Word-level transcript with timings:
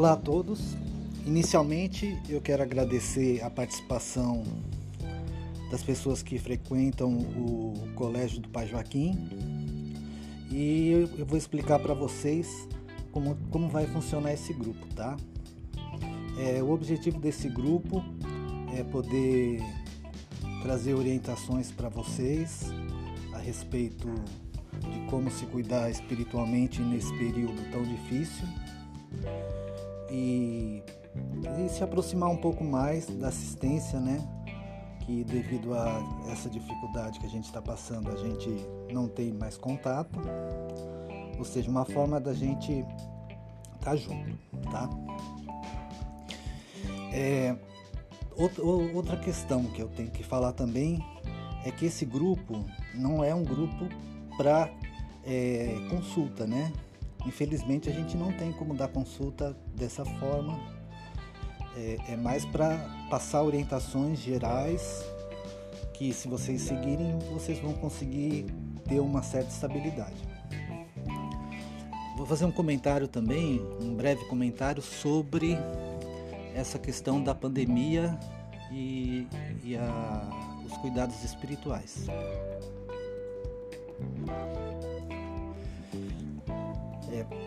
Olá 0.00 0.12
a 0.12 0.16
todos. 0.16 0.78
Inicialmente, 1.26 2.18
eu 2.26 2.40
quero 2.40 2.62
agradecer 2.62 3.44
a 3.44 3.50
participação 3.50 4.44
das 5.70 5.82
pessoas 5.82 6.22
que 6.22 6.38
frequentam 6.38 7.18
o 7.18 7.74
Colégio 7.96 8.40
do 8.40 8.48
Pai 8.48 8.66
Joaquim 8.66 9.28
e 10.50 11.06
eu 11.18 11.26
vou 11.26 11.36
explicar 11.36 11.78
para 11.80 11.92
vocês 11.92 12.66
como, 13.12 13.36
como 13.50 13.68
vai 13.68 13.86
funcionar 13.88 14.32
esse 14.32 14.54
grupo, 14.54 14.86
tá? 14.94 15.18
É, 16.38 16.62
o 16.62 16.70
objetivo 16.70 17.20
desse 17.20 17.50
grupo 17.50 18.02
é 18.74 18.82
poder 18.82 19.60
trazer 20.62 20.94
orientações 20.94 21.70
para 21.70 21.90
vocês 21.90 22.72
a 23.34 23.38
respeito 23.38 24.08
de 24.80 25.10
como 25.10 25.30
se 25.30 25.44
cuidar 25.44 25.90
espiritualmente 25.90 26.80
nesse 26.80 27.12
período 27.18 27.70
tão 27.70 27.82
difícil 27.82 28.48
e, 30.10 30.82
e 31.64 31.68
se 31.68 31.82
aproximar 31.82 32.30
um 32.30 32.36
pouco 32.36 32.64
mais 32.64 33.06
da 33.06 33.28
assistência, 33.28 34.00
né? 34.00 34.18
Que 35.00 35.24
devido 35.24 35.74
a 35.74 36.02
essa 36.30 36.48
dificuldade 36.48 37.18
que 37.18 37.26
a 37.26 37.28
gente 37.28 37.44
está 37.44 37.60
passando, 37.60 38.10
a 38.10 38.16
gente 38.16 38.48
não 38.92 39.08
tem 39.08 39.32
mais 39.32 39.56
contato, 39.56 40.18
ou 41.38 41.44
seja, 41.44 41.70
uma 41.70 41.84
forma 41.84 42.20
da 42.20 42.34
gente 42.34 42.84
estar 43.74 43.90
tá 43.90 43.96
junto, 43.96 44.36
tá? 44.70 44.88
É, 47.12 47.56
outra 48.94 49.16
questão 49.16 49.64
que 49.64 49.82
eu 49.82 49.88
tenho 49.88 50.10
que 50.10 50.22
falar 50.22 50.52
também 50.52 51.04
é 51.64 51.70
que 51.70 51.86
esse 51.86 52.04
grupo 52.04 52.64
não 52.94 53.22
é 53.24 53.34
um 53.34 53.44
grupo 53.44 53.88
para 54.36 54.70
é, 55.24 55.76
consulta, 55.90 56.46
né? 56.46 56.72
Infelizmente 57.26 57.88
a 57.88 57.92
gente 57.92 58.16
não 58.16 58.32
tem 58.32 58.52
como 58.52 58.74
dar 58.74 58.88
consulta 58.88 59.56
dessa 59.74 60.04
forma. 60.04 60.58
É, 61.76 62.12
é 62.12 62.16
mais 62.16 62.44
para 62.44 62.78
passar 63.08 63.42
orientações 63.42 64.18
gerais 64.18 65.04
que 65.94 66.12
se 66.12 66.26
vocês 66.26 66.62
seguirem 66.62 67.18
vocês 67.32 67.58
vão 67.58 67.74
conseguir 67.74 68.46
ter 68.88 69.00
uma 69.00 69.22
certa 69.22 69.50
estabilidade. 69.50 70.16
Vou 72.16 72.26
fazer 72.26 72.44
um 72.44 72.52
comentário 72.52 73.08
também, 73.08 73.60
um 73.80 73.94
breve 73.94 74.24
comentário 74.26 74.82
sobre 74.82 75.56
essa 76.54 76.78
questão 76.78 77.22
da 77.22 77.34
pandemia 77.34 78.18
e, 78.70 79.26
e 79.64 79.76
a, 79.76 80.60
os 80.66 80.76
cuidados 80.78 81.22
espirituais. 81.24 82.06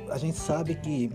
A 0.10 0.18
gente 0.18 0.38
sabe 0.38 0.76
que 0.76 1.10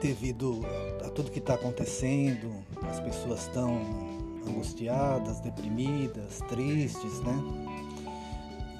devido 0.00 0.60
a 1.04 1.08
tudo 1.08 1.30
que 1.30 1.38
está 1.38 1.54
acontecendo, 1.54 2.52
as 2.82 3.00
pessoas 3.00 3.40
estão 3.42 3.80
angustiadas, 4.46 5.40
deprimidas, 5.40 6.40
tristes, 6.48 7.20
né? 7.20 7.34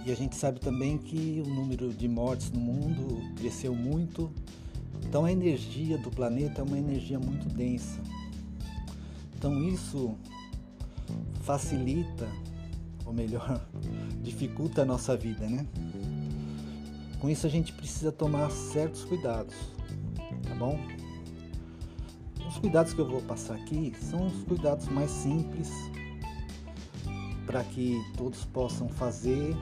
E 0.04 0.12
a 0.12 0.14
gente 0.14 0.36
sabe 0.36 0.60
também 0.60 0.98
que 0.98 1.42
o 1.46 1.48
número 1.48 1.90
de 1.90 2.06
mortes 2.06 2.50
no 2.50 2.60
mundo 2.60 3.22
cresceu 3.36 3.74
muito. 3.74 4.30
Então 5.02 5.24
a 5.24 5.32
energia 5.32 5.96
do 5.96 6.10
planeta 6.10 6.60
é 6.60 6.64
uma 6.64 6.78
energia 6.78 7.18
muito 7.18 7.48
densa. 7.48 8.02
Então 9.34 9.62
isso 9.62 10.14
facilita, 11.40 12.28
ou 13.06 13.14
melhor, 13.14 13.66
dificulta 14.22 14.82
a 14.82 14.84
nossa 14.84 15.16
vida, 15.16 15.46
né? 15.46 15.66
Com 17.24 17.30
isso 17.30 17.46
a 17.46 17.50
gente 17.50 17.72
precisa 17.72 18.12
tomar 18.12 18.50
certos 18.50 19.02
cuidados, 19.02 19.54
tá 20.46 20.54
bom? 20.56 20.78
Os 22.46 22.58
cuidados 22.58 22.92
que 22.92 23.00
eu 23.00 23.08
vou 23.08 23.22
passar 23.22 23.54
aqui 23.54 23.94
são 23.98 24.26
os 24.26 24.42
cuidados 24.42 24.86
mais 24.88 25.10
simples 25.10 25.70
para 27.46 27.64
que 27.64 27.98
todos 28.14 28.44
possam 28.44 28.90
fazer 28.90 29.56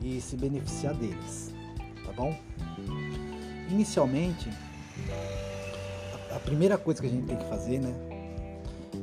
e 0.00 0.20
se 0.20 0.36
beneficiar 0.36 0.94
deles, 0.94 1.52
tá 2.04 2.12
bom? 2.12 2.32
Inicialmente, 3.68 4.48
a 6.30 6.38
primeira 6.38 6.78
coisa 6.78 7.00
que 7.00 7.08
a 7.08 7.10
gente 7.10 7.26
tem 7.26 7.38
que 7.38 7.48
fazer, 7.48 7.80
né, 7.80 7.92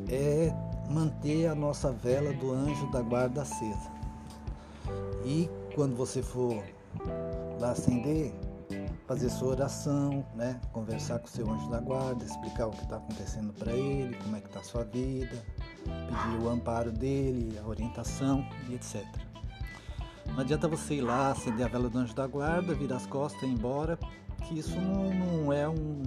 é 0.08 0.50
manter 0.90 1.48
a 1.48 1.56
nossa 1.56 1.92
vela 1.92 2.32
do 2.32 2.54
anjo 2.54 2.90
da 2.90 3.02
guarda 3.02 3.42
acesa. 3.42 3.92
E 5.26 5.50
quando 5.76 5.94
você 5.94 6.24
for 6.24 6.64
lá 7.60 7.72
acender, 7.72 8.34
fazer 9.08 9.30
sua 9.30 9.50
oração, 9.50 10.26
né? 10.36 10.60
conversar 10.72 11.20
com 11.20 11.28
seu 11.28 11.50
anjo 11.50 11.70
da 11.70 11.80
guarda, 11.80 12.24
explicar 12.24 12.68
o 12.68 12.72
que 12.72 12.84
está 12.84 12.98
acontecendo 12.98 13.54
para 13.54 13.72
ele, 13.72 14.16
como 14.18 14.36
é 14.36 14.42
que 14.42 14.48
está 14.48 14.60
a 14.60 14.64
sua 14.64 14.84
vida, 14.84 15.44
pedir 15.84 16.44
o 16.44 16.50
amparo 16.50 16.92
dele, 16.92 17.60
a 17.60 17.68
orientação 17.68 18.46
e 18.70 18.76
etc. 18.76 19.06
Não 20.28 20.40
adianta 20.40 20.68
você 20.68 20.96
ir 20.96 21.02
lá, 21.02 21.32
acender 21.32 21.66
a 21.66 21.70
vela 21.70 21.90
do 21.90 21.98
anjo 21.98 22.16
da 22.16 22.26
guarda, 22.26 22.74
virar 22.74 22.96
as 22.96 23.06
costas 23.06 23.44
e 23.44 23.46
ir 23.46 23.54
embora, 23.54 24.00
que 24.44 24.58
isso 24.58 24.80
não, 24.80 25.14
não 25.14 25.54
é 25.54 25.68
um 25.68 26.02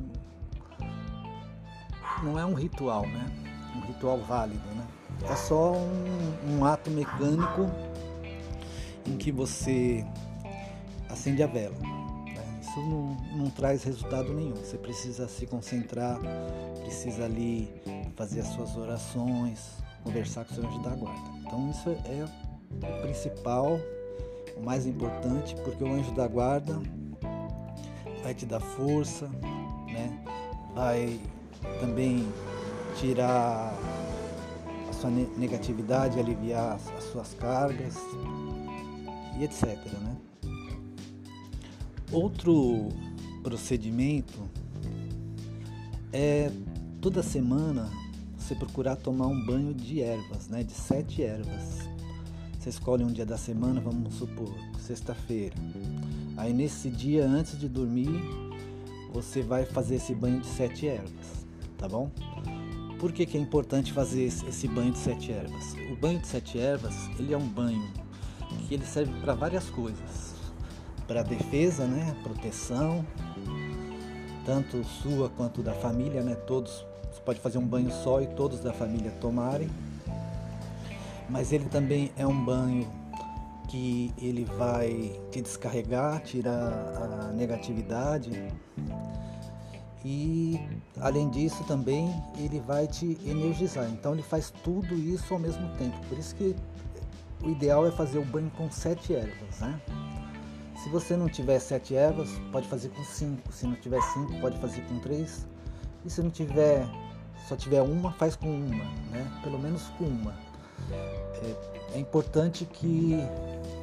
não 2.23 2.39
é 2.39 2.45
um 2.45 2.55
ritual, 2.55 3.07
né? 3.07 3.31
Um 3.77 3.81
ritual 3.81 4.19
válido, 4.19 4.67
né? 4.75 4.87
É 5.31 5.37
só 5.37 5.73
um, 5.73 6.59
um 6.59 6.65
ato 6.65 6.91
mecânico 6.91 7.71
em 9.07 9.17
que 9.17 9.31
você 9.31 10.05
acende 11.17 11.43
a 11.43 11.47
vela. 11.47 11.75
Né? 11.79 12.61
Isso 12.61 12.79
não, 12.81 13.17
não 13.37 13.51
traz 13.51 13.83
resultado 13.85 14.33
nenhum. 14.35 14.55
Você 14.55 14.77
precisa 14.77 15.27
se 15.27 15.47
concentrar, 15.47 16.21
precisa 16.83 17.25
ali 17.25 17.71
fazer 18.15 18.41
as 18.41 18.49
suas 18.49 18.77
orações, 18.77 19.59
conversar 20.05 20.45
com 20.45 20.53
o 20.53 20.55
seu 20.55 20.69
anjo 20.69 20.79
da 20.81 20.91
guarda. 20.91 21.31
Então 21.41 21.71
isso 21.71 21.91
é 21.91 22.25
o 22.73 23.03
principal, 23.03 23.81
o 24.57 24.63
mais 24.63 24.87
importante, 24.87 25.55
porque 25.65 25.83
o 25.83 25.93
anjo 25.93 26.13
da 26.13 26.29
guarda 26.29 26.81
vai 28.23 28.35
te 28.35 28.45
dar 28.45 28.61
força, 28.61 29.27
né? 29.87 30.23
vai 30.75 31.19
também 31.81 32.29
tirar 32.97 33.73
a 34.89 34.93
sua 34.93 35.11
negatividade, 35.11 36.19
aliviar 36.19 36.75
as 36.75 37.05
suas 37.05 37.35
cargas 37.35 37.97
e 39.39 39.45
etc. 39.45 39.77
Né? 40.03 40.17
Outro 42.13 42.89
procedimento 43.43 44.39
é 46.13 46.51
toda 47.01 47.21
semana 47.21 47.91
você 48.37 48.55
procurar 48.55 48.95
tomar 48.95 49.27
um 49.27 49.45
banho 49.45 49.75
de 49.75 50.01
ervas, 50.01 50.49
né? 50.49 50.63
De 50.63 50.73
sete 50.73 51.25
ervas. 51.25 51.89
Você 52.59 52.71
escolhe 52.71 53.03
um 53.03 53.13
dia 53.13 53.27
da 53.27 53.37
semana, 53.37 53.81
vamos 53.81 54.15
supor, 54.15 54.55
sexta-feira. 54.79 55.57
Aí 56.37 56.53
nesse 56.53 56.91
dia, 56.91 57.27
antes 57.27 57.59
de 57.59 57.69
dormir, 57.69 58.23
você 59.13 59.43
vai 59.43 59.65
fazer 59.65 59.97
esse 59.97 60.15
banho 60.15 60.41
de 60.41 60.47
sete 60.47 60.87
ervas, 60.87 61.47
tá 61.77 61.89
bom? 61.89 62.11
Por 63.01 63.13
que, 63.13 63.27
que 63.27 63.37
é 63.37 63.41
importante 63.41 63.93
fazer 63.93 64.25
esse 64.25 64.69
banho 64.69 64.93
de 64.93 64.99
sete 64.99 65.33
ervas? 65.33 65.75
O 65.91 65.97
banho 65.97 66.21
de 66.21 66.27
sete 66.29 66.59
ervas, 66.59 66.95
ele 67.19 67.35
é 67.35 67.37
um 67.37 67.49
banho 67.49 67.91
que 68.69 68.75
ele 68.75 68.87
serve 68.87 69.13
para 69.21 69.35
várias 69.35 69.69
coisas 69.69 70.26
para 71.07 71.23
defesa, 71.23 71.87
né, 71.87 72.17
proteção, 72.23 73.05
tanto 74.45 74.85
sua 74.85 75.29
quanto 75.29 75.63
da 75.63 75.73
família, 75.73 76.23
né, 76.23 76.35
todos, 76.35 76.85
você 77.11 77.21
pode 77.25 77.41
fazer 77.41 77.59
um 77.59 77.67
banho 77.67 77.91
só 77.91 78.21
e 78.21 78.27
todos 78.27 78.61
da 78.61 78.73
família 78.73 79.11
tomarem, 79.21 79.69
mas 81.29 81.53
ele 81.53 81.67
também 81.67 82.13
é 82.17 82.27
um 82.27 82.45
banho 82.45 82.87
que 83.69 84.13
ele 84.19 84.45
vai 84.45 85.21
te 85.31 85.41
descarregar, 85.41 86.23
tirar 86.23 87.29
a 87.29 87.33
negatividade 87.33 88.31
e 90.05 90.61
além 91.01 91.29
disso 91.31 91.65
também 91.65 92.15
ele 92.39 92.61
vai 92.61 92.87
te 92.87 93.19
energizar. 93.27 93.91
Então 93.91 94.13
ele 94.13 94.23
faz 94.23 94.53
tudo 94.63 94.95
isso 94.95 95.35
ao 95.35 95.41
mesmo 95.41 95.69
tempo. 95.77 95.97
Por 96.09 96.17
isso 96.17 96.35
que 96.37 96.55
o 97.43 97.51
ideal 97.51 97.85
é 97.87 97.91
fazer 97.91 98.19
o 98.19 98.25
banho 98.25 98.51
com 98.57 98.71
sete 98.71 99.15
ervas, 99.15 99.59
né? 99.61 99.81
Se 100.77 100.89
você 100.91 101.17
não 101.17 101.29
tiver 101.29 101.59
sete 101.59 101.97
ervas, 101.97 102.29
pode 102.53 102.69
fazer 102.69 102.91
com 102.91 103.03
cinco. 103.03 103.53
Se 103.53 103.67
não 103.67 103.75
tiver 103.77 104.01
cinco, 104.03 104.39
pode 104.41 104.59
fazer 104.59 104.83
com 104.83 104.99
três. 105.01 105.47
E 106.05 106.11
se 106.11 106.23
não 106.23 106.31
tiver, 106.31 106.87
só 107.49 107.57
tiver 107.57 107.83
uma, 107.83 108.13
faz 108.13 108.37
com 108.37 108.49
uma, 108.49 108.85
né? 109.11 109.41
Pelo 109.43 109.59
menos 109.59 109.83
com 109.99 110.05
uma. 110.05 110.35
É, 111.43 111.97
é 111.97 111.99
importante 111.99 112.65
que 112.65 113.17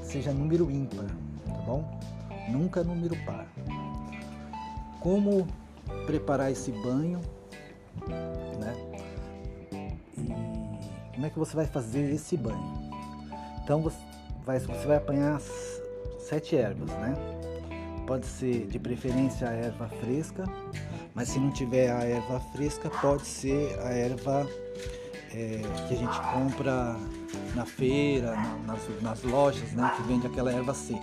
seja 0.01 0.31
número 0.31 0.69
ímpar, 0.69 1.07
tá 1.45 1.62
bom? 1.66 2.00
Nunca 2.50 2.84
número 2.84 3.16
par. 3.25 3.48
Como 5.00 5.48
preparar 6.06 6.51
esse 6.51 6.72
banho, 6.72 7.19
né? 8.60 8.74
E 10.18 11.13
como 11.13 11.25
é 11.25 11.30
que 11.30 11.39
você 11.39 11.56
vai 11.56 11.66
fazer 11.66 12.13
esse 12.13 12.38
banho? 12.38 12.92
Então 13.63 13.81
você 13.81 13.98
vai, 14.46 14.60
você 14.60 14.88
vai 14.88 14.98
apanhar 14.98 15.39
sete 16.24 16.56
ervas, 16.56 16.90
né? 16.90 17.16
pode 18.06 18.25
ser 18.25 18.68
de 18.68 18.80
preferência 18.80 19.48
a 19.48 19.52
erva 19.52 19.88
fresca, 19.88 20.44
mas 21.14 21.30
se 21.30 21.40
não 21.40 21.52
tiver 21.52 21.92
a 21.92 22.04
erva 22.04 22.40
fresca, 22.52 22.90
pode 22.90 23.25
ser 23.25 23.80
a 23.80 23.90
erva 23.92 24.48
é, 25.34 25.62
que 25.88 25.94
a 25.94 25.98
gente 25.98 26.20
compra 26.34 26.96
na 27.56 27.66
feira, 27.66 28.36
nas, 28.66 29.02
nas 29.02 29.24
lojas, 29.24 29.72
né, 29.74 29.92
que 29.96 30.04
vende 30.04 30.28
aquela 30.28 30.52
erva 30.52 30.74
seca. 30.74 31.02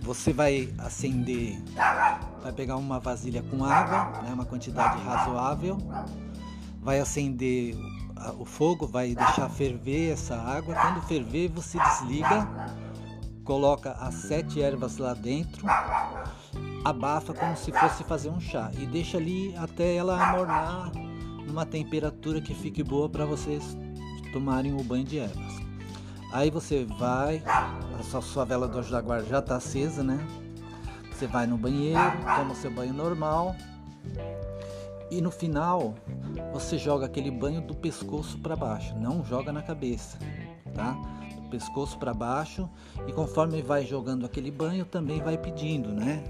Você 0.00 0.32
vai 0.32 0.72
acender, 0.78 1.60
vai 2.42 2.52
pegar 2.52 2.76
uma 2.76 3.00
vasilha 3.00 3.42
com 3.42 3.64
água, 3.64 4.22
né, 4.22 4.32
uma 4.32 4.44
quantidade 4.44 5.02
razoável, 5.02 5.78
vai 6.80 7.00
acender 7.00 7.74
o 8.38 8.44
fogo, 8.44 8.86
vai 8.86 9.14
deixar 9.14 9.48
ferver 9.48 10.12
essa 10.12 10.36
água. 10.36 10.74
Quando 10.74 11.02
ferver, 11.02 11.48
você 11.48 11.78
desliga, 11.78 12.48
coloca 13.44 13.92
as 13.92 14.14
sete 14.14 14.60
ervas 14.60 14.98
lá 14.98 15.14
dentro, 15.14 15.66
abafa 16.84 17.32
como 17.32 17.56
se 17.56 17.72
fosse 17.72 18.04
fazer 18.04 18.28
um 18.28 18.40
chá 18.40 18.70
e 18.78 18.86
deixa 18.86 19.18
ali 19.18 19.54
até 19.56 19.94
ela 19.94 20.30
amornar 20.30 20.92
numa 21.46 21.64
temperatura 21.64 22.40
que 22.40 22.54
fique 22.54 22.82
boa 22.82 23.08
para 23.08 23.24
vocês 23.24 23.76
tomarem 24.32 24.74
o 24.74 24.82
banho 24.82 25.04
de 25.04 25.18
ervas. 25.18 25.54
Aí 26.32 26.50
você 26.50 26.84
vai, 26.98 27.42
a 27.46 28.20
sua, 28.20 28.44
vela 28.44 28.66
do 28.66 28.82
jaguar 28.82 29.22
já 29.22 29.38
está 29.38 29.56
acesa, 29.56 30.02
né? 30.02 30.18
Você 31.10 31.26
vai 31.26 31.46
no 31.46 31.56
banheiro, 31.56 32.00
toma 32.36 32.54
seu 32.54 32.70
banho 32.70 32.92
normal 32.92 33.56
e 35.10 35.20
no 35.20 35.30
final 35.30 35.94
você 36.52 36.78
joga 36.78 37.06
aquele 37.06 37.30
banho 37.30 37.60
do 37.60 37.74
pescoço 37.74 38.38
para 38.38 38.56
baixo, 38.56 38.94
não 38.96 39.24
joga 39.24 39.52
na 39.52 39.62
cabeça, 39.62 40.18
tá? 40.74 40.92
Do 41.36 41.50
pescoço 41.50 41.98
para 41.98 42.12
baixo 42.12 42.68
e 43.06 43.12
conforme 43.12 43.62
vai 43.62 43.84
jogando 43.84 44.26
aquele 44.26 44.50
banho 44.50 44.84
também 44.84 45.20
vai 45.20 45.38
pedindo, 45.38 45.92
né? 45.92 46.22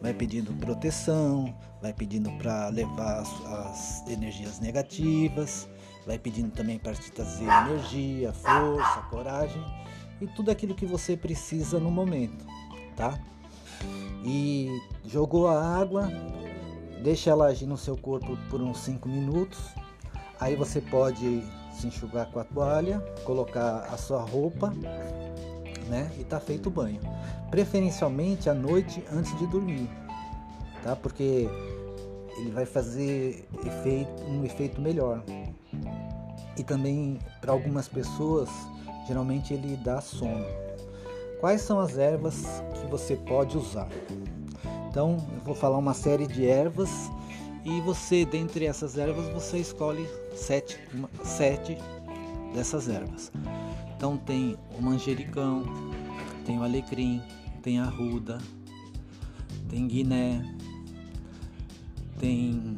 vai 0.00 0.14
pedindo 0.14 0.52
proteção, 0.54 1.54
vai 1.80 1.92
pedindo 1.92 2.30
para 2.32 2.68
levar 2.68 3.20
as, 3.20 3.46
as, 3.46 4.06
energias 4.08 4.58
negativas, 4.58 5.68
vai 6.06 6.18
pedindo 6.18 6.50
também 6.50 6.78
para 6.78 6.94
te 6.94 7.12
trazer 7.12 7.44
energia, 7.44 8.32
força, 8.32 9.02
coragem 9.10 9.62
e 10.20 10.26
tudo 10.26 10.50
aquilo 10.50 10.74
que 10.74 10.86
você 10.86 11.16
precisa 11.16 11.78
no 11.78 11.90
momento, 11.90 12.44
tá? 12.96 13.18
E 14.24 14.68
jogou 15.04 15.48
a 15.48 15.80
água, 15.80 16.10
deixa 17.02 17.30
ela 17.30 17.46
agir 17.46 17.66
no 17.66 17.76
seu 17.76 17.96
corpo 17.96 18.36
por 18.48 18.60
uns 18.60 18.78
5 18.80 19.08
minutos. 19.08 19.58
Aí 20.38 20.56
você 20.56 20.80
pode 20.80 21.42
se 21.72 21.86
enxugar 21.86 22.30
com 22.30 22.40
a 22.40 22.44
toalha, 22.44 23.00
colocar 23.24 23.88
a 23.90 23.96
sua 23.96 24.20
roupa 24.20 24.72
né? 25.90 26.10
E 26.18 26.24
tá 26.24 26.40
feito 26.40 26.68
o 26.68 26.70
banho. 26.70 27.00
Preferencialmente 27.50 28.48
à 28.48 28.54
noite 28.54 29.04
antes 29.12 29.36
de 29.38 29.46
dormir, 29.48 29.90
tá? 30.82 30.94
Porque 30.94 31.48
ele 32.38 32.50
vai 32.52 32.64
fazer 32.64 33.46
efeito, 33.66 34.22
um 34.22 34.44
efeito 34.44 34.80
melhor. 34.80 35.22
E 36.56 36.62
também 36.62 37.18
para 37.40 37.52
algumas 37.52 37.88
pessoas, 37.88 38.48
geralmente 39.06 39.52
ele 39.52 39.76
dá 39.76 40.00
sono. 40.00 40.46
Quais 41.40 41.62
são 41.62 41.80
as 41.80 41.98
ervas 41.98 42.44
que 42.74 42.86
você 42.86 43.16
pode 43.16 43.58
usar? 43.58 43.88
Então, 44.90 45.24
eu 45.32 45.40
vou 45.44 45.54
falar 45.54 45.78
uma 45.78 45.94
série 45.94 46.26
de 46.26 46.44
ervas 46.44 46.90
e 47.64 47.80
você, 47.80 48.24
dentre 48.24 48.64
essas 48.66 48.98
ervas, 48.98 49.28
você 49.32 49.58
escolhe 49.58 50.04
sete, 50.34 50.80
uma, 50.92 51.08
sete 51.22 51.78
dessas 52.52 52.88
ervas. 52.88 53.30
Então 53.96 54.16
tem 54.16 54.56
o 54.76 54.82
manjericão, 54.82 55.64
tem 56.44 56.58
o 56.58 56.64
alecrim, 56.64 57.22
tem 57.62 57.78
a 57.78 57.84
ruda, 57.84 58.38
tem 59.68 59.86
guiné, 59.86 60.42
tem 62.18 62.76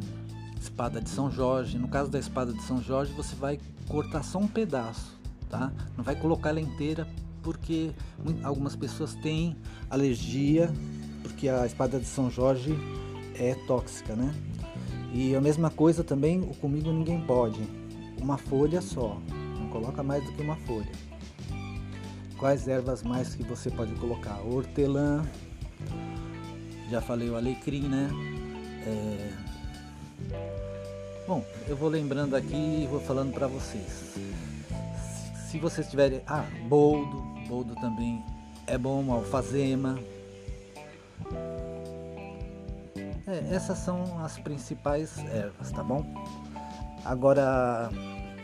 espada 0.60 1.00
de 1.00 1.08
São 1.08 1.30
Jorge. 1.30 1.78
No 1.78 1.88
caso 1.88 2.10
da 2.10 2.18
espada 2.18 2.52
de 2.52 2.62
São 2.62 2.82
Jorge, 2.82 3.14
você 3.14 3.34
vai 3.34 3.58
cortar 3.88 4.22
só 4.22 4.38
um 4.38 4.48
pedaço, 4.48 5.18
tá? 5.48 5.72
Não 5.96 6.04
vai 6.04 6.14
colocar 6.14 6.50
ela 6.50 6.60
inteira 6.60 7.08
porque 7.42 7.92
algumas 8.42 8.76
pessoas 8.76 9.14
têm 9.14 9.56
alergia, 9.88 10.70
porque 11.42 11.48
a 11.48 11.66
espada 11.66 11.98
de 11.98 12.06
São 12.06 12.30
Jorge 12.30 12.72
é 13.34 13.56
tóxica, 13.66 14.14
né? 14.14 14.32
E 15.12 15.34
a 15.34 15.40
mesma 15.40 15.70
coisa 15.70 16.04
também, 16.04 16.40
o 16.40 16.54
comigo 16.54 16.92
ninguém 16.92 17.20
pode. 17.20 17.60
Uma 18.20 18.38
folha 18.38 18.80
só, 18.80 19.18
não 19.58 19.66
coloca 19.66 20.04
mais 20.04 20.24
do 20.24 20.30
que 20.34 20.40
uma 20.40 20.54
folha. 20.54 20.92
Quais 22.38 22.68
ervas 22.68 23.02
mais 23.02 23.34
que 23.34 23.42
você 23.42 23.72
pode 23.72 23.92
colocar? 23.96 24.40
Hortelã, 24.40 25.24
já 26.88 27.00
falei 27.00 27.28
o 27.28 27.34
alecrim, 27.34 27.88
né? 27.88 28.08
É... 28.86 29.32
Bom, 31.26 31.44
eu 31.66 31.76
vou 31.76 31.88
lembrando 31.88 32.36
aqui 32.36 32.84
e 32.84 32.86
vou 32.88 33.00
falando 33.00 33.32
para 33.32 33.48
vocês. 33.48 34.14
Se 35.50 35.58
vocês 35.58 35.88
tiverem, 35.88 36.22
ah, 36.24 36.46
boldo, 36.68 37.20
boldo 37.48 37.74
também 37.74 38.22
é 38.64 38.78
bom, 38.78 39.12
alfazema. 39.12 39.98
É, 43.32 43.54
essas 43.54 43.78
são 43.78 44.22
as 44.22 44.38
principais 44.38 45.16
ervas, 45.32 45.70
tá 45.72 45.82
bom? 45.82 46.04
Agora, 47.02 47.88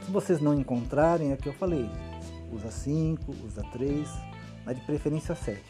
se 0.02 0.11
vocês 0.11 0.40
não 0.40 0.55
encontrarem, 0.55 1.31
é 1.31 1.37
que 1.37 1.46
eu 1.46 1.52
falei, 1.52 1.90
usa 2.50 2.70
5, 2.70 3.35
usa 3.44 3.62
3, 3.70 4.08
mas 4.64 4.76
de 4.76 4.82
preferência 4.87 5.35
7. 5.35 5.62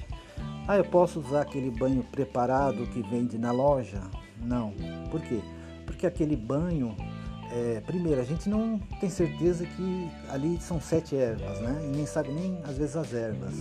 Ah, 0.69 0.77
eu 0.77 0.85
posso 0.85 1.19
usar 1.19 1.41
aquele 1.41 1.69
banho 1.69 2.05
preparado 2.05 2.87
que 2.87 3.03
vende 3.03 3.37
na 3.37 3.51
loja? 3.51 4.01
Não. 4.41 4.73
Por 5.11 5.21
quê? 5.21 5.41
Porque 5.85 6.07
aquele 6.07 6.37
banho, 6.37 6.95
é, 7.51 7.83
primeiro, 7.85 8.21
a 8.21 8.25
gente 8.25 8.49
não 8.49 8.79
tem 9.01 9.11
certeza 9.11 9.67
que 9.67 10.11
ali 10.29 10.61
são 10.61 10.81
sete 10.81 11.17
ervas, 11.17 11.61
né? 11.61 11.81
E 11.85 11.97
nem 11.97 12.07
sabe 12.07 12.31
nem 12.31 12.61
às 12.63 12.79
vezes 12.79 12.95
as 12.95 13.13
ervas. 13.13 13.55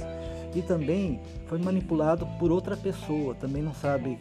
E 0.54 0.62
também 0.62 1.20
foi 1.48 1.58
manipulado 1.60 2.28
por 2.38 2.52
outra 2.52 2.78
pessoa, 2.78 3.34
também 3.34 3.64
não 3.64 3.74
sabe 3.74 4.20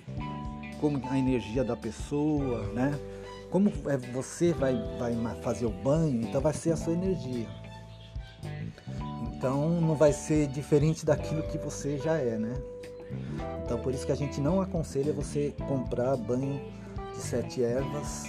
como 0.80 1.00
a 1.08 1.18
energia 1.18 1.64
da 1.64 1.76
pessoa, 1.76 2.66
né? 2.72 2.98
Como 3.50 3.72
é, 3.86 3.96
você 3.96 4.52
vai, 4.52 4.74
vai 4.98 5.14
fazer 5.42 5.66
o 5.66 5.70
banho, 5.70 6.22
então 6.22 6.40
vai 6.40 6.52
ser 6.52 6.72
a 6.72 6.76
sua 6.76 6.92
energia. 6.92 7.48
Então 9.32 9.80
não 9.80 9.94
vai 9.94 10.12
ser 10.12 10.46
diferente 10.48 11.04
daquilo 11.04 11.42
que 11.44 11.58
você 11.58 11.98
já 11.98 12.16
é, 12.16 12.38
né? 12.38 12.54
Então 13.64 13.78
por 13.78 13.94
isso 13.94 14.04
que 14.04 14.12
a 14.12 14.16
gente 14.16 14.40
não 14.40 14.60
aconselha 14.60 15.12
você 15.12 15.54
comprar 15.68 16.16
banho 16.16 16.60
de 17.14 17.20
sete 17.20 17.62
ervas 17.62 18.24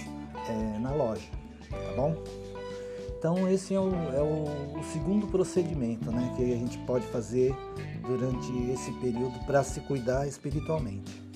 é, 0.48 0.78
na 0.78 0.92
loja, 0.92 1.28
tá 1.70 1.92
bom? 1.96 2.14
Então 3.18 3.48
esse 3.48 3.74
é, 3.74 3.80
o, 3.80 3.90
é 4.14 4.22
o, 4.22 4.78
o, 4.78 4.84
segundo 4.92 5.26
procedimento 5.26 6.10
né, 6.12 6.32
que 6.36 6.52
a 6.52 6.56
gente 6.56 6.78
pode 6.78 7.04
fazer 7.08 7.52
durante 8.06 8.52
esse 8.70 8.92
período 9.00 9.44
para 9.44 9.64
se 9.64 9.80
cuidar 9.80 10.26
espiritualmente. 10.28 11.27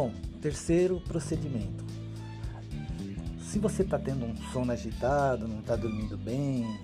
Bom, 0.00 0.14
terceiro 0.40 0.98
procedimento. 0.98 1.84
Se 3.42 3.58
você 3.58 3.82
está 3.82 3.98
tendo 3.98 4.24
um 4.24 4.34
sono 4.50 4.72
agitado, 4.72 5.46
não 5.46 5.60
está 5.60 5.76
dormindo 5.76 6.16
bem, 6.16 6.80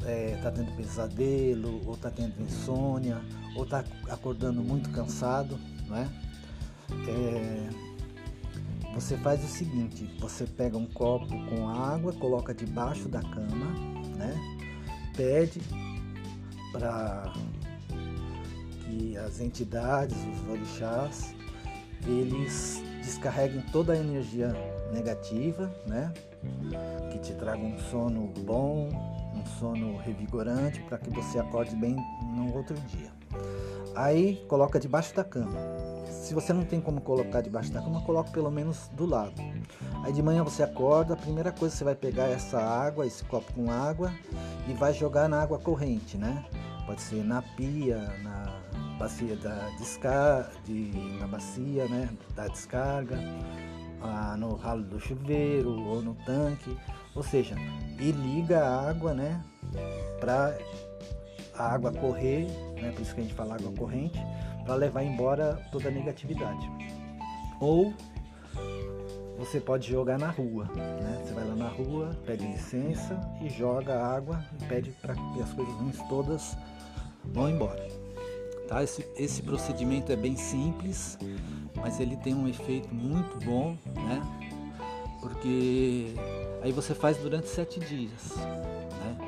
está 0.00 0.10
é, 0.10 0.40
tá 0.42 0.50
tendo 0.50 0.74
pesadelo, 0.76 1.80
ou 1.86 1.94
está 1.94 2.10
tendo 2.10 2.42
insônia, 2.42 3.20
ou 3.54 3.62
está 3.62 3.84
acordando 4.10 4.64
muito 4.64 4.90
cansado, 4.90 5.56
não 5.86 5.96
é? 5.96 6.08
é? 7.06 7.68
Você 8.94 9.16
faz 9.18 9.44
o 9.44 9.46
seguinte, 9.46 10.04
você 10.18 10.44
pega 10.44 10.76
um 10.76 10.86
copo 10.86 11.28
com 11.46 11.68
água, 11.68 12.12
coloca 12.14 12.52
debaixo 12.52 13.08
da 13.08 13.20
cama, 13.20 13.72
né? 14.16 14.34
Pede 15.16 15.60
para 16.72 17.32
que 18.80 19.16
as 19.18 19.38
entidades, 19.38 20.16
os 20.16 20.48
orixás, 20.48 21.32
eles 22.06 22.82
descarreguem 23.02 23.60
toda 23.72 23.92
a 23.92 23.96
energia 23.96 24.54
negativa, 24.92 25.70
né? 25.86 26.12
Que 27.10 27.18
te 27.18 27.34
traga 27.34 27.62
um 27.62 27.78
sono 27.78 28.32
bom, 28.44 28.88
um 29.34 29.44
sono 29.58 29.96
revigorante 29.98 30.80
para 30.82 30.98
que 30.98 31.10
você 31.10 31.38
acorde 31.38 31.74
bem 31.76 31.96
no 32.22 32.54
outro 32.54 32.76
dia. 32.88 33.10
Aí 33.94 34.44
coloca 34.48 34.78
debaixo 34.80 35.14
da 35.14 35.24
cama. 35.24 35.56
Se 36.06 36.32
você 36.32 36.52
não 36.52 36.64
tem 36.64 36.80
como 36.80 37.00
colocar 37.00 37.42
debaixo 37.42 37.70
da 37.70 37.82
cama, 37.82 38.00
coloque 38.02 38.32
pelo 38.32 38.50
menos 38.50 38.88
do 38.94 39.04
lado. 39.04 39.34
Aí 40.02 40.12
de 40.12 40.22
manhã 40.22 40.42
você 40.42 40.62
acorda, 40.62 41.14
a 41.14 41.16
primeira 41.16 41.52
coisa 41.52 41.74
você 41.74 41.84
vai 41.84 41.94
pegar 41.94 42.24
essa 42.24 42.58
água, 42.58 43.06
esse 43.06 43.22
copo 43.24 43.52
com 43.52 43.70
água 43.70 44.12
e 44.68 44.72
vai 44.72 44.92
jogar 44.94 45.28
na 45.28 45.42
água 45.42 45.58
corrente, 45.58 46.16
né? 46.16 46.44
Pode 46.86 47.02
ser 47.02 47.24
na 47.24 47.40
pia, 47.40 47.98
na 48.22 48.43
bacia 48.98 49.36
da 49.36 49.70
descarga, 49.78 50.50
de, 50.64 50.90
na 51.18 51.26
bacia, 51.26 51.86
né, 51.88 52.08
da 52.34 52.48
descarga, 52.48 53.18
ah, 54.02 54.36
no 54.36 54.54
ralo 54.54 54.82
do 54.84 55.00
chuveiro 55.00 55.70
ou 55.70 56.02
no 56.02 56.14
tanque, 56.26 56.76
ou 57.14 57.22
seja, 57.22 57.56
e 57.98 58.10
liga 58.12 58.60
a 58.60 58.90
água, 58.90 59.14
né, 59.14 59.42
para 60.20 60.56
a 61.56 61.74
água 61.74 61.92
correr, 61.92 62.46
né? 62.80 62.92
por 62.92 63.02
isso 63.02 63.14
que 63.14 63.20
a 63.20 63.24
gente 63.24 63.34
fala 63.34 63.54
água 63.54 63.72
corrente, 63.72 64.18
para 64.64 64.74
levar 64.74 65.02
embora 65.04 65.60
toda 65.70 65.88
a 65.88 65.92
negatividade. 65.92 66.68
Ou 67.60 67.94
você 69.38 69.60
pode 69.60 69.90
jogar 69.90 70.18
na 70.18 70.30
rua, 70.30 70.64
né? 70.74 71.22
Você 71.22 71.34
vai 71.34 71.44
lá 71.44 71.54
na 71.54 71.68
rua, 71.68 72.10
pede 72.24 72.46
licença 72.46 73.20
e 73.42 73.48
joga 73.48 74.00
água 74.00 74.42
e 74.60 74.64
pede 74.64 74.90
para 75.02 75.14
que 75.14 75.42
as 75.42 75.52
coisas 75.52 75.74
ruins 75.74 75.98
todas 76.08 76.56
vão 77.24 77.50
embora. 77.50 77.93
Tá? 78.68 78.82
Esse, 78.82 79.06
esse 79.16 79.42
procedimento 79.42 80.10
é 80.10 80.16
bem 80.16 80.36
simples, 80.36 81.18
mas 81.76 82.00
ele 82.00 82.16
tem 82.16 82.34
um 82.34 82.48
efeito 82.48 82.94
muito 82.94 83.38
bom, 83.44 83.76
né? 83.94 84.22
Porque 85.20 86.14
aí 86.62 86.72
você 86.72 86.94
faz 86.94 87.16
durante 87.18 87.48
sete 87.48 87.78
dias, 87.80 88.36
né? 88.36 89.18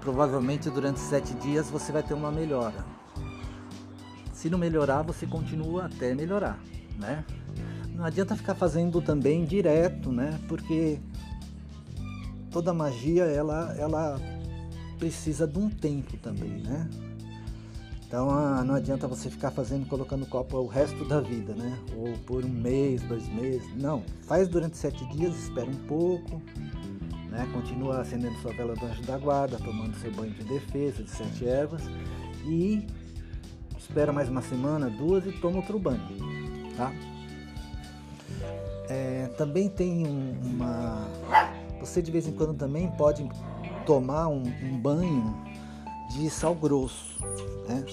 Provavelmente 0.00 0.68
durante 0.68 1.00
sete 1.00 1.32
dias 1.34 1.70
você 1.70 1.90
vai 1.90 2.02
ter 2.02 2.14
uma 2.14 2.30
melhora. 2.30 2.84
Se 4.32 4.50
não 4.50 4.58
melhorar, 4.58 5.02
você 5.02 5.26
continua 5.26 5.86
até 5.86 6.14
melhorar, 6.14 6.58
né? 6.98 7.24
Não 7.88 8.04
adianta 8.04 8.36
ficar 8.36 8.54
fazendo 8.54 9.00
também 9.00 9.44
direto, 9.44 10.12
né? 10.12 10.38
Porque 10.48 11.00
toda 12.50 12.74
magia 12.74 13.24
ela, 13.24 13.74
ela 13.78 14.20
precisa 15.04 15.46
de 15.46 15.58
um 15.58 15.68
tempo 15.68 16.16
também, 16.16 16.62
né? 16.62 16.88
Então 18.06 18.30
ah, 18.30 18.64
não 18.64 18.74
adianta 18.74 19.06
você 19.06 19.28
ficar 19.28 19.50
fazendo, 19.50 19.86
colocando 19.86 20.24
copo 20.24 20.56
o 20.56 20.66
resto 20.66 21.04
da 21.04 21.20
vida, 21.20 21.54
né? 21.54 21.78
Ou 21.94 22.14
por 22.20 22.42
um 22.42 22.48
mês, 22.48 23.02
dois 23.02 23.28
meses. 23.28 23.68
Não, 23.76 24.02
faz 24.22 24.48
durante 24.48 24.78
sete 24.78 25.04
dias, 25.10 25.36
espera 25.36 25.66
um 25.66 25.86
pouco, 25.86 26.40
né? 27.28 27.46
Continua 27.52 28.00
acendendo 28.00 28.34
sua 28.38 28.54
vela 28.54 28.74
do 28.74 28.86
anjo 28.86 29.02
da 29.02 29.18
guarda, 29.18 29.58
tomando 29.58 29.94
seu 29.96 30.10
banho 30.10 30.32
de 30.32 30.44
defesa 30.44 31.02
de 31.02 31.10
sete 31.10 31.46
ervas 31.46 31.82
e 32.46 32.86
espera 33.78 34.10
mais 34.10 34.30
uma 34.30 34.40
semana, 34.40 34.88
duas 34.88 35.26
e 35.26 35.32
toma 35.32 35.58
outro 35.58 35.78
banho, 35.78 36.00
tá? 36.78 36.90
É, 38.88 39.28
também 39.36 39.68
tem 39.68 40.06
um, 40.06 40.34
uma. 40.42 41.06
Você 41.80 42.00
de 42.00 42.10
vez 42.10 42.26
em 42.26 42.32
quando 42.32 42.54
também 42.54 42.90
pode 42.92 43.22
tomar 43.84 44.28
um, 44.28 44.42
um 44.62 44.78
banho 44.78 45.34
de 46.10 46.28
sal 46.30 46.54
grosso. 46.54 47.22
Né? 47.68 47.84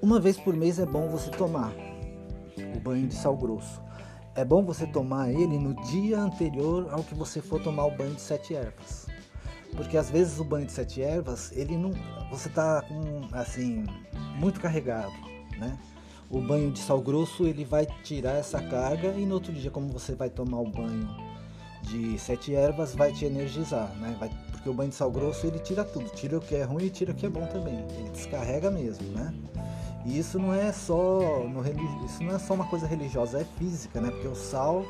Uma 0.00 0.20
vez 0.20 0.38
por 0.38 0.54
mês 0.54 0.78
é 0.78 0.86
bom 0.86 1.08
você 1.08 1.30
tomar 1.30 1.72
o 2.74 2.80
banho 2.80 3.06
de 3.06 3.14
sal 3.14 3.36
grosso. 3.36 3.80
É 4.34 4.44
bom 4.44 4.62
você 4.62 4.86
tomar 4.86 5.30
ele 5.30 5.58
no 5.58 5.74
dia 5.86 6.20
anterior 6.20 6.88
ao 6.92 7.02
que 7.02 7.14
você 7.14 7.40
for 7.40 7.60
tomar 7.62 7.86
o 7.86 7.96
banho 7.96 8.14
de 8.14 8.20
sete 8.20 8.54
ervas. 8.54 9.06
Porque 9.74 9.96
às 9.96 10.10
vezes 10.10 10.38
o 10.38 10.44
banho 10.44 10.66
de 10.66 10.72
sete 10.72 11.02
ervas, 11.02 11.52
ele 11.52 11.76
não. 11.76 11.92
Você 12.30 12.48
tá 12.48 12.82
com 12.82 13.28
assim, 13.32 13.84
muito 14.38 14.60
carregado, 14.60 15.12
né? 15.58 15.78
O 16.30 16.40
banho 16.40 16.70
de 16.70 16.80
sal 16.80 17.00
grosso 17.00 17.46
ele 17.46 17.64
vai 17.64 17.86
tirar 18.02 18.36
essa 18.36 18.60
carga 18.60 19.08
e 19.12 19.24
no 19.24 19.34
outro 19.34 19.52
dia, 19.52 19.70
como 19.70 19.88
você 19.88 20.14
vai 20.14 20.28
tomar 20.28 20.60
o 20.60 20.68
banho 20.70 21.08
de 21.82 22.18
sete 22.18 22.54
ervas, 22.54 22.94
vai 22.94 23.12
te 23.12 23.24
energizar, 23.24 23.88
né? 23.96 24.16
Vai, 24.18 24.30
porque 24.66 24.70
o 24.70 24.74
banho 24.74 24.90
de 24.90 24.96
sal 24.96 25.10
grosso 25.10 25.46
ele 25.46 25.60
tira 25.60 25.84
tudo, 25.84 26.08
tira 26.10 26.38
o 26.38 26.40
que 26.40 26.56
é 26.56 26.64
ruim 26.64 26.86
e 26.86 26.90
tira 26.90 27.12
o 27.12 27.14
que 27.14 27.24
é 27.24 27.28
bom 27.28 27.46
também. 27.46 27.84
Ele 27.98 28.10
descarrega 28.10 28.70
mesmo, 28.70 29.06
né? 29.12 29.32
E 30.04 30.18
isso 30.18 30.38
não 30.38 30.52
é 30.52 30.72
só 30.72 31.44
no, 31.48 31.62
isso 32.04 32.22
não 32.22 32.34
é 32.34 32.38
só 32.38 32.54
uma 32.54 32.66
coisa 32.66 32.86
religiosa, 32.86 33.40
é 33.40 33.44
física, 33.58 34.00
né? 34.00 34.10
Porque 34.10 34.26
o 34.26 34.34
sal 34.34 34.84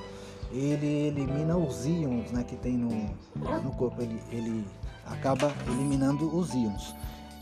ele 0.51 1.09
elimina 1.09 1.57
os 1.57 1.85
íons, 1.85 2.31
né, 2.31 2.45
que 2.45 2.55
tem 2.57 2.73
no, 2.73 2.89
no 3.35 3.73
corpo, 3.73 4.01
ele, 4.01 4.21
ele 4.31 4.65
acaba 5.05 5.53
eliminando 5.67 6.35
os 6.35 6.55
íons. 6.55 6.95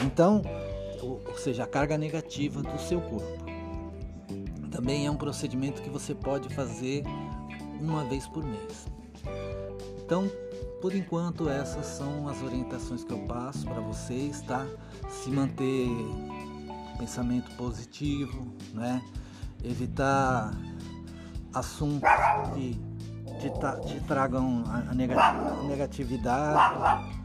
Então, 0.03 0.43
ou, 1.03 1.21
ou 1.29 1.39
seja, 1.39 1.65
a 1.65 1.67
carga 1.67 1.99
negativa 1.99 2.63
do 2.63 2.79
seu 2.81 3.01
corpo. 3.01 3.45
Também 4.73 5.07
é 5.07 5.11
um 5.11 5.17
procedimento 5.17 5.83
que 5.83 5.91
você 5.91 6.15
pode 6.15 6.53
fazer 6.53 7.05
uma 7.81 8.05
vez 8.05 8.27
por 8.27 8.43
mês. 8.43 8.89
Então, 10.03 10.29
por 10.85 10.95
enquanto, 10.95 11.49
essas 11.49 11.87
são 11.87 12.29
as 12.29 12.43
orientações 12.43 13.03
que 13.03 13.11
eu 13.11 13.21
passo 13.21 13.65
para 13.65 13.81
vocês, 13.81 14.43
tá? 14.43 14.67
Se 15.09 15.31
manter 15.31 15.89
pensamento 16.99 17.51
positivo, 17.57 18.55
né? 18.75 19.03
Evitar 19.65 20.53
assuntos 21.55 22.07
que 22.53 22.79
te, 23.41 23.51
te 23.89 24.01
tragam 24.07 24.63
a 24.67 24.95
negatividade 25.65 27.17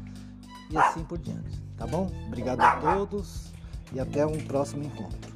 e 0.69 0.77
assim 0.77 1.03
por 1.03 1.17
diante, 1.17 1.61
tá 1.75 1.85
bom? 1.85 2.09
Obrigado 2.27 2.61
a 2.61 2.77
todos 2.77 3.51
e 3.91 3.99
até 3.99 4.25
um 4.25 4.37
próximo 4.37 4.85
encontro. 4.85 5.28